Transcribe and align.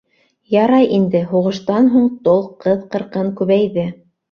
Ярай 0.53 0.87
инде, 0.97 1.21
һуғыштан 1.33 1.91
һуң 1.97 2.09
тол 2.25 2.43
ҡыҙ-ҡырҡын 2.67 3.33
күбәйҙе. 3.39 3.89